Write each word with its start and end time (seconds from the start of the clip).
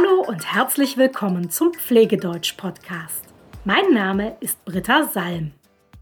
Hallo 0.00 0.22
und 0.22 0.54
herzlich 0.54 0.96
willkommen 0.96 1.50
zum 1.50 1.74
Pflegedeutsch-Podcast. 1.74 3.24
Mein 3.64 3.92
Name 3.92 4.36
ist 4.40 4.64
Britta 4.64 5.04
Salm. 5.04 5.52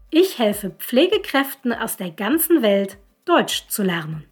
Ich 0.09 0.39
helfe 0.39 0.69
Pflegekräften 0.69 1.73
aus 1.73 1.97
der 1.97 2.11
ganzen 2.11 2.61
Welt, 2.61 2.97
Deutsch 3.25 3.67
zu 3.67 3.83
lernen. 3.83 4.25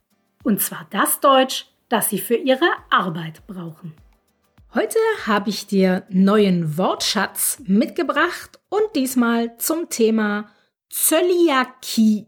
Und 0.43 0.61
zwar 0.61 0.87
das 0.91 1.19
Deutsch, 1.19 1.65
das 1.89 2.09
sie 2.09 2.19
für 2.19 2.35
ihre 2.35 2.69
Arbeit 2.89 3.45
brauchen. 3.47 3.93
Heute 4.73 4.99
habe 5.25 5.49
ich 5.49 5.67
dir 5.67 6.05
neuen 6.09 6.77
Wortschatz 6.77 7.61
mitgebracht 7.65 8.59
und 8.69 8.95
diesmal 8.95 9.57
zum 9.57 9.89
Thema 9.89 10.49
Zöliakie. 10.89 12.27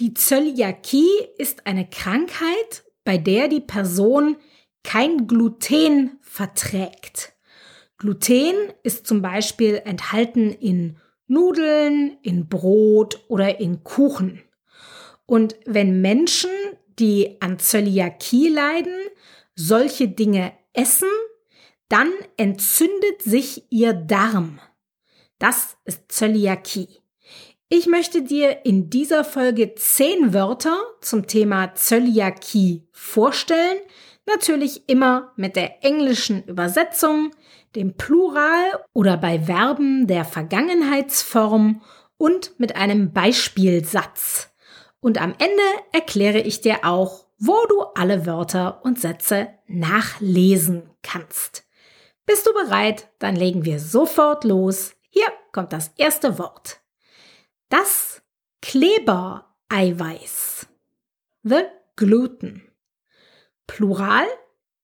Die 0.00 0.14
Zöliakie 0.14 1.28
ist 1.36 1.66
eine 1.66 1.88
Krankheit, 1.88 2.84
bei 3.04 3.16
der 3.16 3.48
die 3.48 3.60
Person 3.60 4.36
kein 4.84 5.26
Gluten 5.26 6.18
verträgt. 6.22 7.34
Gluten 7.98 8.54
ist 8.82 9.06
zum 9.06 9.22
Beispiel 9.22 9.82
enthalten 9.84 10.52
in 10.52 10.98
Nudeln, 11.26 12.16
in 12.22 12.48
Brot 12.48 13.24
oder 13.28 13.60
in 13.60 13.84
Kuchen. 13.84 14.42
Und 15.26 15.56
wenn 15.66 16.00
Menschen, 16.00 16.50
die 16.98 17.36
an 17.40 17.58
Zöliakie 17.58 18.48
leiden, 18.48 18.96
solche 19.54 20.08
Dinge 20.08 20.52
essen, 20.72 21.08
dann 21.88 22.10
entzündet 22.36 23.22
sich 23.22 23.64
ihr 23.70 23.92
Darm. 23.92 24.60
Das 25.38 25.76
ist 25.84 26.10
Zöliakie. 26.10 26.88
Ich 27.68 27.86
möchte 27.86 28.22
dir 28.22 28.64
in 28.64 28.88
dieser 28.88 29.24
Folge 29.24 29.74
zehn 29.74 30.32
Wörter 30.32 30.78
zum 31.00 31.26
Thema 31.26 31.74
Zöliakie 31.74 32.88
vorstellen, 32.92 33.78
natürlich 34.28 34.88
immer 34.88 35.32
mit 35.36 35.56
der 35.56 35.84
englischen 35.84 36.44
Übersetzung, 36.44 37.34
dem 37.74 37.96
Plural 37.96 38.84
oder 38.92 39.16
bei 39.16 39.40
Verben 39.40 40.06
der 40.06 40.24
Vergangenheitsform 40.24 41.82
und 42.16 42.54
mit 42.58 42.76
einem 42.76 43.12
Beispielsatz. 43.12 44.54
Und 45.00 45.20
am 45.20 45.32
Ende 45.32 45.62
erkläre 45.92 46.38
ich 46.40 46.60
dir 46.60 46.84
auch, 46.84 47.26
wo 47.38 47.56
du 47.68 47.82
alle 47.94 48.26
Wörter 48.26 48.84
und 48.84 49.00
Sätze 49.00 49.48
nachlesen 49.66 50.90
kannst. 51.02 51.64
Bist 52.26 52.46
du 52.46 52.52
bereit? 52.52 53.08
Dann 53.18 53.34
legen 53.36 53.64
wir 53.64 53.80
sofort 53.80 54.44
los. 54.44 54.94
Hier 55.08 55.26
kommt 55.52 55.72
das 55.72 55.92
erste 55.96 56.38
Wort. 56.38 56.82
Das 57.68 58.22
Klebereiweiß. 58.60 60.66
The 61.44 61.62
gluten. 61.96 62.67
Plural 63.68 64.26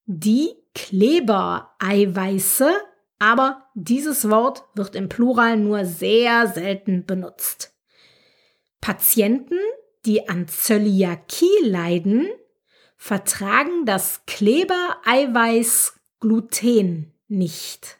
die 0.06 0.54
Klebereiweiße, 0.74 2.70
aber 3.18 3.66
dieses 3.74 4.30
Wort 4.30 4.62
wird 4.74 4.94
im 4.94 5.08
Plural 5.08 5.56
nur 5.56 5.84
sehr 5.84 6.46
selten 6.46 7.04
benutzt. 7.04 7.74
Patienten, 8.80 9.58
die 10.04 10.28
an 10.28 10.46
Zöliakie 10.46 11.62
leiden, 11.62 12.28
vertragen 12.96 13.86
das 13.86 14.24
Klebereiweiß 14.26 15.98
Gluten 16.20 17.12
nicht. 17.26 17.98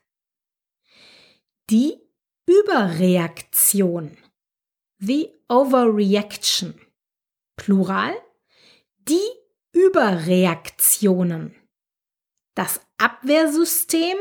Die 1.71 1.99
Überreaktion 2.47 4.17
the 5.07 5.31
overreaction. 5.49 6.75
Plural. 7.57 8.15
Die 9.09 9.29
Überreaktionen. 9.75 11.55
Das 12.55 12.81
Abwehrsystem 12.97 14.17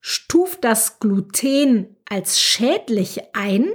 stuft 0.00 0.64
das 0.64 0.98
Gluten 0.98 1.96
als 2.08 2.40
schädlich 2.40 3.34
ein 3.34 3.72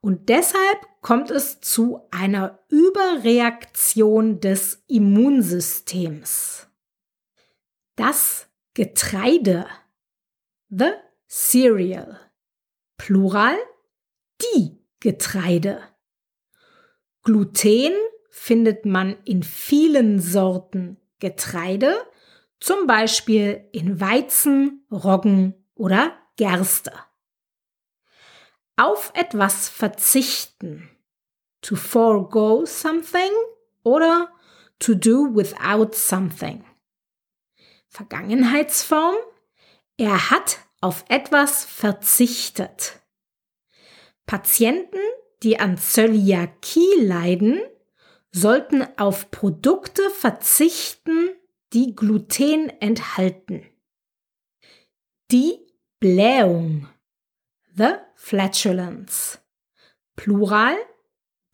und 0.00 0.28
deshalb 0.28 0.86
kommt 1.00 1.30
es 1.30 1.60
zu 1.60 2.06
einer 2.10 2.58
Überreaktion 2.68 4.40
des 4.40 4.84
Immunsystems. 4.86 6.68
Das 7.96 8.46
Getreide. 8.74 9.66
The 10.68 10.92
cereal. 11.26 12.20
Plural. 12.96 13.56
Die 14.42 14.78
Getreide. 15.00 15.82
Gluten 17.22 17.92
findet 18.38 18.86
man 18.86 19.16
in 19.24 19.42
vielen 19.42 20.20
Sorten 20.20 20.96
Getreide, 21.18 22.06
zum 22.60 22.86
Beispiel 22.86 23.68
in 23.72 24.00
Weizen, 24.00 24.86
Roggen 24.90 25.54
oder 25.74 26.16
Gerste. 26.36 26.92
Auf 28.76 29.10
etwas 29.14 29.68
verzichten. 29.68 30.88
To 31.62 31.74
forego 31.74 32.64
something 32.64 33.32
oder 33.82 34.30
to 34.78 34.94
do 34.94 35.34
without 35.34 35.90
something. 35.92 36.64
Vergangenheitsform. 37.88 39.16
Er 39.96 40.30
hat 40.30 40.60
auf 40.80 41.04
etwas 41.08 41.64
verzichtet. 41.64 43.00
Patienten, 44.26 45.00
die 45.42 45.58
an 45.58 45.76
Zöliakie 45.76 47.00
leiden, 47.00 47.60
sollten 48.30 48.86
auf 48.98 49.30
Produkte 49.30 50.10
verzichten, 50.10 51.30
die 51.72 51.94
Gluten 51.94 52.70
enthalten. 52.80 53.66
Die 55.30 55.58
Blähung. 56.00 56.88
The 57.76 57.94
flatulence. 58.14 59.40
Plural. 60.16 60.76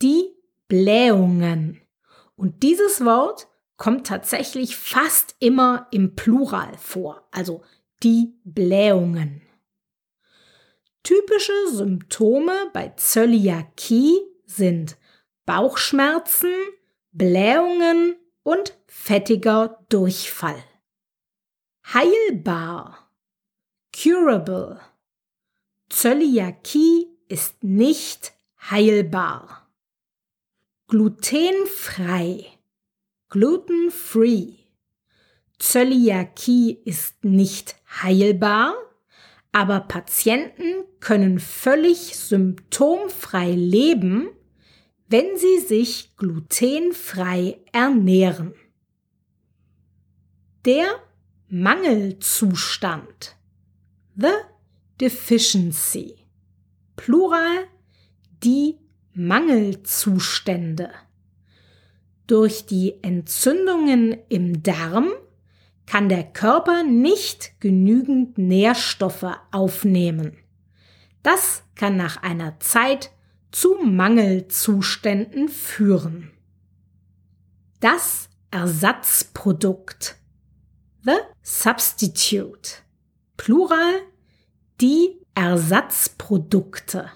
Die 0.01 0.34
Blähungen. 0.69 1.81
Und 2.37 2.63
dieses 2.63 3.05
Wort 3.05 3.49
kommt 3.77 4.07
tatsächlich 4.07 4.77
fast 4.77 5.37
immer 5.41 5.89
im 5.91 6.15
Plural 6.15 6.77
vor, 6.79 7.27
also 7.31 7.63
die 8.03 8.34
Blähungen. 8.45 9.43
Typische 11.03 11.53
Symptome 11.71 12.71
bei 12.73 12.89
Zöliakie 12.97 14.21
sind 14.47 14.97
Bauchschmerzen, 15.47 16.53
Blähungen 17.12 18.16
und 18.43 18.77
fettiger 18.87 19.84
Durchfall. 19.88 20.62
Heilbar. 21.93 23.10
Curable. 23.93 24.81
Zöliakie 25.88 27.09
ist 27.28 27.62
nicht 27.62 28.33
heilbar. 28.71 29.71
Glutenfrei. 30.88 32.47
Gluten-free. 33.28 34.54
Zöliakie 35.59 36.81
ist 36.84 37.25
nicht 37.25 37.77
heilbar 38.03 38.75
aber 39.54 39.78
Patienten 39.78 40.84
können 40.99 41.38
völlig 41.38 42.16
symptomfrei 42.19 43.53
leben, 43.53 44.28
wenn 45.09 45.37
sie 45.37 45.59
sich 45.59 46.16
glutenfrei 46.16 47.59
ernähren. 47.72 48.54
Der 50.65 50.87
Mangelzustand. 51.48 53.37
The 54.16 54.32
deficiency. 55.00 56.16
Plural 56.97 57.66
die 58.42 58.78
Mangelzustände. 59.12 60.91
Durch 62.26 62.66
die 62.66 63.03
Entzündungen 63.03 64.16
im 64.28 64.62
Darm 64.62 65.10
kann 65.86 66.09
der 66.09 66.24
Körper 66.24 66.83
nicht 66.83 67.60
genügend 67.60 68.39
Nährstoffe 68.39 69.27
aufnehmen. 69.50 70.36
Das 71.22 71.62
kann 71.74 71.97
nach 71.97 72.22
einer 72.22 72.59
Zeit 72.60 73.10
zu 73.54 73.74
Mangelzuständen 73.74 75.48
führen. 75.48 76.33
Das 77.78 78.28
Ersatzprodukt. 78.51 80.16
The 81.04 81.18
substitute. 81.41 82.78
Plural. 83.36 84.01
Die 84.80 85.21
Ersatzprodukte. 85.36 87.12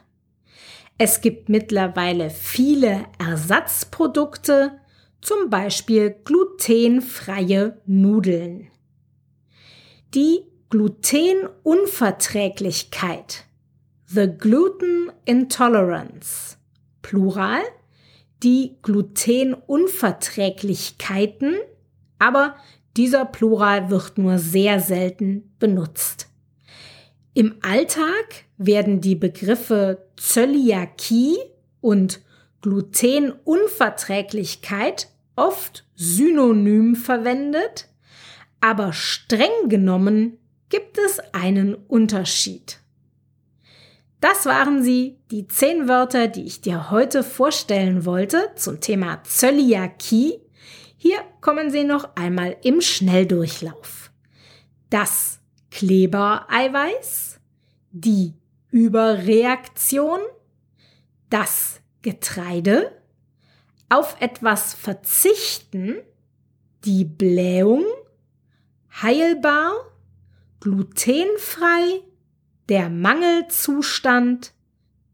Es 0.96 1.20
gibt 1.20 1.48
mittlerweile 1.48 2.30
viele 2.30 3.06
Ersatzprodukte, 3.18 4.78
zum 5.20 5.50
Beispiel 5.50 6.14
glutenfreie 6.24 7.80
Nudeln. 7.84 8.70
Die 10.14 10.44
Glutenunverträglichkeit, 10.70 13.47
the 14.12 14.26
gluten 14.26 15.12
intolerance, 15.26 16.56
Plural, 17.02 17.62
die 18.42 18.78
Glutenunverträglichkeiten, 18.82 21.56
aber 22.18 22.56
dieser 22.96 23.26
Plural 23.26 23.90
wird 23.90 24.16
nur 24.16 24.38
sehr 24.38 24.80
selten 24.80 25.52
benutzt. 25.58 26.30
Im 27.34 27.56
Alltag 27.62 28.46
werden 28.56 29.02
die 29.02 29.14
Begriffe 29.14 30.06
Zöliakie 30.16 31.36
und 31.80 32.20
Glutenunverträglichkeit 32.62 35.08
oft 35.36 35.84
synonym 35.94 36.96
verwendet, 36.96 37.88
aber 38.60 38.92
streng 38.92 39.68
genommen 39.68 40.38
gibt 40.68 40.98
es 40.98 41.20
einen 41.32 41.74
Unterschied. 41.74 42.80
Das 44.20 44.46
waren 44.46 44.82
sie, 44.82 45.18
die 45.30 45.46
zehn 45.46 45.88
Wörter, 45.88 46.26
die 46.26 46.44
ich 46.44 46.60
dir 46.60 46.90
heute 46.90 47.22
vorstellen 47.22 48.04
wollte 48.04 48.50
zum 48.56 48.80
Thema 48.80 49.22
Zöliakie. 49.22 50.40
Hier 50.96 51.18
kommen 51.40 51.70
sie 51.70 51.84
noch 51.84 52.16
einmal 52.16 52.56
im 52.62 52.80
Schnelldurchlauf. 52.80 54.10
Das 54.90 55.38
Klebereiweiß, 55.70 57.38
die 57.92 58.34
Überreaktion, 58.70 60.18
das 61.30 61.80
Getreide, 62.02 62.90
auf 63.88 64.16
etwas 64.20 64.74
verzichten, 64.74 65.96
die 66.84 67.04
Blähung, 67.04 67.84
heilbar, 69.00 69.72
glutenfrei, 70.60 72.02
der 72.68 72.90
Mangelzustand, 72.90 74.52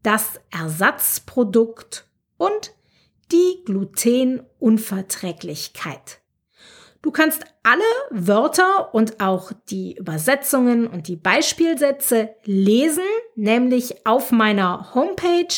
das 0.03 0.41
Ersatzprodukt 0.51 2.09
und 2.37 2.75
die 3.33 3.62
Glutenunverträglichkeit. 3.65 6.21
Du 7.01 7.11
kannst 7.11 7.47
alle 7.62 7.81
Wörter 8.11 8.95
und 8.95 9.19
auch 9.21 9.53
die 9.69 9.97
Übersetzungen 9.97 10.87
und 10.87 11.09
die 11.09 11.17
Beispielsätze 11.17 12.35
lesen, 12.45 13.03
nämlich 13.35 14.06
auf 14.06 14.31
meiner 14.33 14.95
Homepage. 14.95 15.55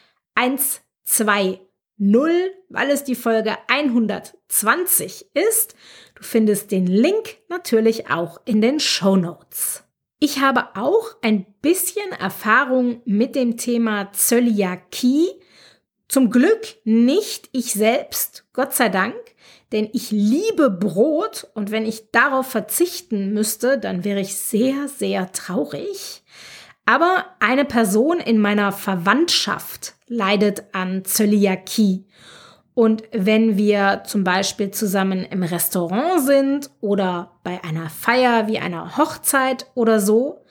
120, 1.98 2.52
weil 2.68 2.90
es 2.90 3.04
die 3.04 3.14
Folge 3.14 3.56
120 3.68 5.26
ist. 5.34 5.74
Du 6.14 6.22
findest 6.22 6.70
den 6.70 6.86
Link 6.86 7.38
natürlich 7.48 8.10
auch 8.10 8.40
in 8.44 8.60
den 8.60 8.80
Show 8.80 9.16
Notes. 9.16 9.84
Ich 10.18 10.40
habe 10.40 10.76
auch 10.76 11.16
ein 11.22 11.44
bisschen 11.60 12.12
Erfahrung 12.12 13.02
mit 13.04 13.34
dem 13.34 13.56
Thema 13.56 14.12
Zöliakie. 14.12 15.28
Zum 16.08 16.30
Glück 16.30 16.76
nicht 16.84 17.48
ich 17.52 17.72
selbst, 17.72 18.46
Gott 18.52 18.74
sei 18.74 18.88
Dank, 18.88 19.14
denn 19.72 19.88
ich 19.92 20.10
liebe 20.10 20.70
Brot 20.70 21.48
und 21.54 21.70
wenn 21.70 21.84
ich 21.84 22.10
darauf 22.10 22.46
verzichten 22.46 23.32
müsste, 23.32 23.78
dann 23.78 24.04
wäre 24.04 24.20
ich 24.20 24.36
sehr, 24.36 24.88
sehr 24.88 25.32
traurig. 25.32 26.22
Aber 26.86 27.24
eine 27.40 27.64
Person 27.64 28.20
in 28.20 28.38
meiner 28.38 28.72
Verwandtschaft 28.72 29.94
leidet 30.06 30.64
an 30.72 31.04
Zöliakie 31.04 32.06
und 32.74 33.04
wenn 33.12 33.56
wir 33.56 34.02
zum 34.04 34.24
Beispiel 34.24 34.72
zusammen 34.72 35.24
im 35.24 35.44
Restaurant 35.44 36.20
sind 36.24 36.70
oder 36.80 37.30
bei 37.44 37.62
einer 37.62 37.88
Feier 37.88 38.48
wie 38.48 38.58
einer 38.58 38.96
Hochzeit 38.96 39.66
oder 39.74 40.00
so, 40.00 40.44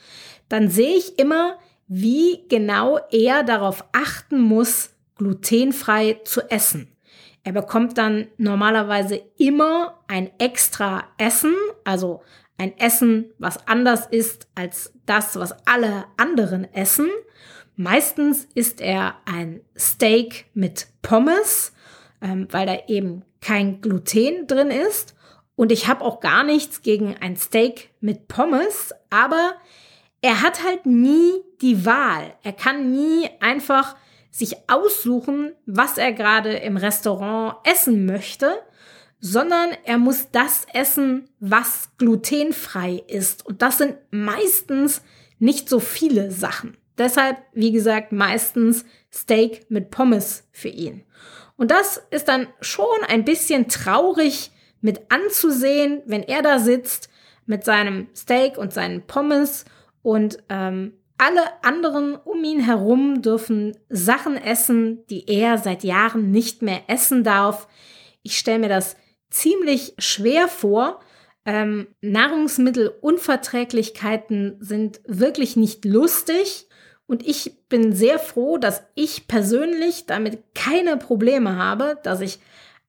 dann 0.48 0.70
sehe 0.70 0.96
ich 0.96 1.20
immer, 1.20 1.58
wie 1.88 2.46
genau 2.48 2.98
er 3.12 3.44
darauf 3.44 3.84
achten 3.92 4.40
muss, 4.40 4.92
glutenfrei 5.18 6.22
zu 6.24 6.50
essen. 6.50 6.88
Er 7.44 7.52
bekommt 7.52 7.98
dann 7.98 8.28
normalerweise 8.38 9.22
immer 9.38 10.00
ein 10.08 10.32
extra 10.40 11.04
Essen, 11.18 11.54
also 11.84 12.22
ein 12.58 12.78
Essen, 12.78 13.32
was 13.40 13.68
anders 13.68 14.06
ist 14.08 14.48
als 14.56 14.94
das, 15.06 15.36
was 15.38 15.54
alle 15.68 16.06
anderen 16.18 16.72
essen. 16.74 17.10
Meistens 17.76 18.48
isst 18.54 18.82
er 18.82 19.16
ein 19.26 19.62
Steak 19.76 20.46
mit 20.54 20.88
Pommes 21.02 21.74
ähm, 22.24 22.48
weil 22.50 22.66
da 22.66 22.78
eben 22.88 23.24
kein 23.42 23.82
Gluten 23.82 24.48
drin 24.48 24.72
ist. 24.72 25.16
Und 25.56 25.72
ich 25.72 25.88
habe 25.88 26.04
auch 26.04 26.22
gar 26.22 26.44
nichts 26.44 26.82
gegen 26.82 27.16
ein 27.18 27.36
Steak 27.36 27.92
mit 28.00 28.28
Pommes, 28.28 28.94
aber 29.12 29.54
er 30.22 30.42
hat 30.42 30.64
halt 30.64 30.86
nie 30.86 31.32
die 31.62 31.86
Wahl. 31.86 32.34
Er 32.42 32.54
kann 32.54 32.92
nie 32.92 33.30
einfach 33.40 33.96
sich 34.32 34.56
aussuchen, 34.68 35.52
was 35.68 36.00
er 36.00 36.12
gerade 36.12 36.54
im 36.54 36.78
Restaurant 36.78 37.58
essen 37.66 38.08
möchte, 38.08 38.56
sondern 39.26 39.70
er 39.86 39.98
muss 39.98 40.32
das 40.34 40.68
essen, 40.74 41.30
was 41.40 41.92
glutenfrei 41.98 43.02
ist. 43.08 43.46
Und 43.46 43.62
das 43.62 43.78
sind 43.78 43.96
meistens 44.12 45.02
nicht 45.40 45.70
so 45.70 45.80
viele 45.80 46.30
Sachen. 46.30 46.76
Deshalb, 46.98 47.38
wie 47.54 47.72
gesagt, 47.72 48.12
meistens 48.12 48.84
Steak 49.14 49.72
mit 49.72 49.92
Pommes 49.92 50.44
für 50.52 50.68
ihn. 50.68 51.06
Und 51.56 51.72
das 51.72 52.04
ist 52.12 52.28
dann 52.28 52.48
schon 52.60 52.86
ein 53.08 53.24
bisschen 53.24 53.70
traurig 53.70 54.52
mit 54.82 55.00
anzusehen, 55.10 56.02
wenn 56.06 56.24
er 56.24 56.42
da 56.42 56.60
sitzt 56.60 57.10
mit 57.46 57.64
seinem 57.64 58.10
Steak 58.14 58.58
und 58.58 58.74
seinen 58.74 59.08
Pommes 59.08 59.64
und 60.02 60.40
ähm, 60.50 60.96
alle 61.18 61.64
anderen 61.64 62.18
um 62.18 62.44
ihn 62.44 62.60
herum 62.60 63.22
dürfen 63.22 63.78
Sachen 63.88 64.36
essen, 64.36 65.06
die 65.08 65.30
er 65.30 65.58
seit 65.60 65.86
Jahren 65.86 66.30
nicht 66.30 66.62
mehr 66.62 66.82
essen 66.88 67.24
darf. 67.24 67.70
Ich 68.22 68.38
stelle 68.38 68.60
mir 68.60 68.70
das 68.70 68.98
ziemlich 69.34 69.96
schwer 69.98 70.48
vor. 70.48 71.02
Ähm, 71.46 71.88
Nahrungsmittelunverträglichkeiten 72.02 74.56
sind 74.62 75.02
wirklich 75.06 75.58
nicht 75.58 75.84
lustig 75.84 76.70
und 77.06 77.28
ich 77.28 77.58
bin 77.68 77.94
sehr 77.94 78.18
froh, 78.18 78.58
dass 78.58 78.84
ich 78.96 79.28
persönlich 79.28 80.06
damit 80.06 80.40
keine 80.56 80.96
Probleme 80.98 81.58
habe, 81.58 82.00
dass 82.04 82.22
ich 82.22 82.40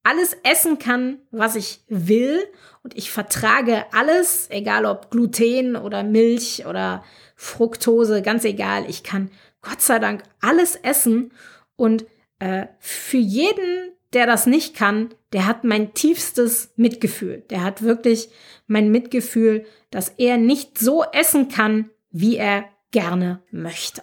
alles 0.03 0.37
essen 0.45 0.79
kann, 0.79 1.19
was 1.31 1.57
ich 1.57 1.81
will. 1.89 2.45
Und 2.83 2.97
ich 2.97 3.11
vertrage 3.11 3.87
alles, 3.93 4.49
egal 4.51 4.87
ob 4.87 5.11
Gluten 5.11 5.77
oder 5.77 6.05
Milch 6.05 6.65
oder 6.67 7.03
Fructose, 7.35 8.23
ganz 8.23 8.45
egal. 8.45 8.85
Ich 8.89 9.03
kann 9.03 9.31
Gott 9.63 9.81
sei 9.81 9.99
Dank 9.99 10.23
alles 10.41 10.77
essen. 10.77 11.33
Und 11.77 12.05
äh, 12.39 12.67
für 12.79 13.17
jeden, 13.17 13.93
der 14.13 14.27
das 14.27 14.47
nicht 14.47 14.77
kann, 14.77 15.13
der 15.35 15.47
hat 15.47 15.65
mein 15.65 15.93
tiefstes 15.93 16.73
Mitgefühl. 16.77 17.43
Der 17.51 17.65
hat 17.65 17.83
wirklich 17.83 18.31
mein 18.69 18.91
Mitgefühl, 18.91 19.67
dass 19.91 20.09
er 20.09 20.39
nicht 20.39 20.79
so 20.79 21.05
essen 21.13 21.49
kann, 21.49 21.91
wie 22.11 22.37
er 22.37 22.65
gerne 22.93 23.43
möchte. 23.51 24.01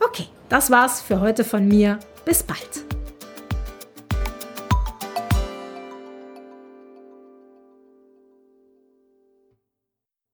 Okay, 0.00 0.26
das 0.48 0.70
war's 0.70 1.00
für 1.00 1.20
heute 1.20 1.44
von 1.44 1.66
mir. 1.66 2.00
Bis 2.24 2.42
bald. 2.42 2.97